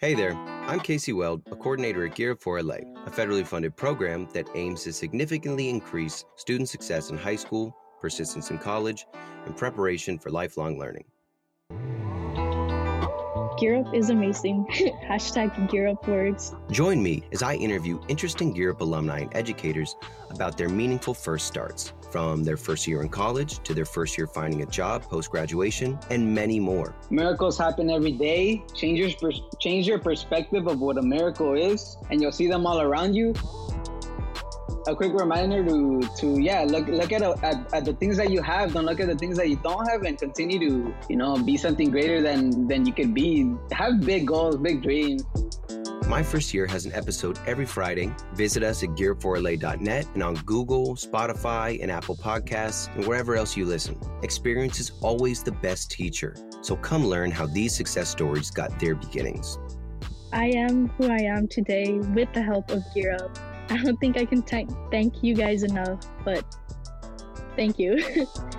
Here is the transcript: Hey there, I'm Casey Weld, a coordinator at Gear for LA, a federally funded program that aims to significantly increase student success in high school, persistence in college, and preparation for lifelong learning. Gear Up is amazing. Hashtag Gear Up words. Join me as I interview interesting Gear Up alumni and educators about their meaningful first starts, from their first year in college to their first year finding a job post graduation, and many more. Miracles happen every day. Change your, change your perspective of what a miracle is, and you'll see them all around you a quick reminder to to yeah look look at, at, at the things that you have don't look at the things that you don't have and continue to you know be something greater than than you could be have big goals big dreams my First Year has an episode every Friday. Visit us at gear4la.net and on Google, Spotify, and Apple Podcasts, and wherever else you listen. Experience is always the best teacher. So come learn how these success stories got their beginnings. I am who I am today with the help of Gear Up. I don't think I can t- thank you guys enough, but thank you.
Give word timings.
Hey 0.00 0.14
there, 0.14 0.34
I'm 0.68 0.78
Casey 0.78 1.12
Weld, 1.12 1.42
a 1.50 1.56
coordinator 1.56 2.06
at 2.06 2.14
Gear 2.14 2.36
for 2.36 2.62
LA, 2.62 2.76
a 3.04 3.10
federally 3.10 3.44
funded 3.44 3.74
program 3.74 4.28
that 4.32 4.48
aims 4.54 4.84
to 4.84 4.92
significantly 4.92 5.68
increase 5.68 6.24
student 6.36 6.68
success 6.68 7.10
in 7.10 7.18
high 7.18 7.34
school, 7.34 7.76
persistence 8.00 8.52
in 8.52 8.58
college, 8.58 9.06
and 9.44 9.56
preparation 9.56 10.16
for 10.16 10.30
lifelong 10.30 10.78
learning. 10.78 11.02
Gear 13.58 13.78
Up 13.78 13.92
is 13.92 14.10
amazing. 14.10 14.66
Hashtag 15.04 15.68
Gear 15.68 15.88
Up 15.88 16.06
words. 16.06 16.54
Join 16.70 17.02
me 17.02 17.24
as 17.32 17.42
I 17.42 17.54
interview 17.54 18.00
interesting 18.06 18.52
Gear 18.52 18.70
Up 18.70 18.80
alumni 18.80 19.20
and 19.20 19.34
educators 19.34 19.96
about 20.30 20.56
their 20.56 20.68
meaningful 20.68 21.12
first 21.12 21.48
starts, 21.48 21.92
from 22.12 22.44
their 22.44 22.56
first 22.56 22.86
year 22.86 23.02
in 23.02 23.08
college 23.08 23.60
to 23.64 23.74
their 23.74 23.84
first 23.84 24.16
year 24.16 24.28
finding 24.28 24.62
a 24.62 24.66
job 24.66 25.02
post 25.02 25.30
graduation, 25.30 25.98
and 26.10 26.32
many 26.32 26.60
more. 26.60 26.94
Miracles 27.10 27.58
happen 27.58 27.90
every 27.90 28.12
day. 28.12 28.62
Change 28.74 29.00
your, 29.00 29.32
change 29.58 29.88
your 29.88 29.98
perspective 29.98 30.68
of 30.68 30.78
what 30.78 30.96
a 30.96 31.02
miracle 31.02 31.54
is, 31.54 31.96
and 32.10 32.22
you'll 32.22 32.30
see 32.30 32.46
them 32.46 32.64
all 32.64 32.80
around 32.80 33.14
you 33.14 33.34
a 34.88 34.96
quick 34.96 35.12
reminder 35.12 35.62
to 35.62 36.00
to 36.16 36.40
yeah 36.40 36.64
look 36.64 36.88
look 36.88 37.12
at, 37.12 37.22
at, 37.22 37.74
at 37.74 37.84
the 37.84 37.92
things 37.94 38.16
that 38.16 38.30
you 38.30 38.42
have 38.42 38.72
don't 38.72 38.86
look 38.86 39.00
at 39.00 39.06
the 39.06 39.14
things 39.16 39.36
that 39.36 39.48
you 39.48 39.56
don't 39.62 39.86
have 39.86 40.02
and 40.02 40.18
continue 40.18 40.58
to 40.58 40.94
you 41.10 41.16
know 41.16 41.36
be 41.36 41.56
something 41.56 41.90
greater 41.90 42.22
than 42.22 42.66
than 42.66 42.86
you 42.86 42.92
could 42.92 43.12
be 43.12 43.52
have 43.70 44.00
big 44.00 44.26
goals 44.26 44.56
big 44.56 44.82
dreams 44.82 45.24
my 46.08 46.22
First 46.22 46.54
Year 46.54 46.66
has 46.66 46.86
an 46.86 46.94
episode 46.94 47.38
every 47.46 47.66
Friday. 47.66 48.10
Visit 48.32 48.62
us 48.62 48.82
at 48.82 48.88
gear4la.net 48.90 50.06
and 50.14 50.22
on 50.22 50.36
Google, 50.36 50.94
Spotify, 50.94 51.82
and 51.82 51.90
Apple 51.90 52.16
Podcasts, 52.16 52.88
and 52.96 53.04
wherever 53.04 53.36
else 53.36 53.58
you 53.58 53.66
listen. 53.66 54.00
Experience 54.22 54.80
is 54.80 54.92
always 55.02 55.42
the 55.42 55.52
best 55.52 55.90
teacher. 55.90 56.34
So 56.62 56.76
come 56.76 57.04
learn 57.04 57.30
how 57.30 57.44
these 57.44 57.76
success 57.76 58.08
stories 58.08 58.50
got 58.50 58.80
their 58.80 58.94
beginnings. 58.94 59.58
I 60.32 60.46
am 60.46 60.88
who 60.96 61.10
I 61.10 61.20
am 61.24 61.46
today 61.46 61.98
with 61.98 62.32
the 62.32 62.42
help 62.42 62.70
of 62.70 62.82
Gear 62.94 63.18
Up. 63.20 63.57
I 63.70 63.82
don't 63.82 63.98
think 63.98 64.16
I 64.16 64.24
can 64.24 64.42
t- 64.42 64.66
thank 64.90 65.22
you 65.22 65.34
guys 65.34 65.62
enough, 65.62 66.00
but 66.24 66.44
thank 67.56 67.78
you. 67.78 68.26